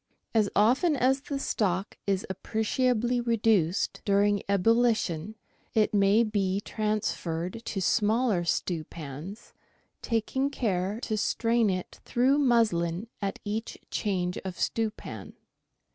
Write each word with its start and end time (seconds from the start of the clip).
As 0.33 0.49
often 0.55 0.95
as 0.95 1.21
the 1.21 1.37
stock 1.37 1.95
is 2.07 2.25
appreciably 2.27 3.21
reduced, 3.21 4.01
during 4.03 4.41
ebullition, 4.49 5.35
it 5.75 5.93
may 5.93 6.23
be 6.23 6.59
transferred 6.59 7.63
to 7.65 7.81
smaller 7.81 8.43
stewpans, 8.43 9.53
taking 10.01 10.49
care 10.49 10.99
to 11.01 11.17
strain 11.17 11.69
it 11.69 11.99
through 12.03 12.39
muslin 12.39 13.09
at 13.21 13.37
each 13.45 13.77
change 13.91 14.39
of 14.39 14.59
stewpan. 14.59 15.33